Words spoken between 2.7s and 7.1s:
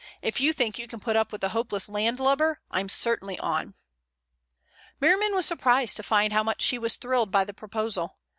I'm certainly on." Merriman was surprised to find how much he was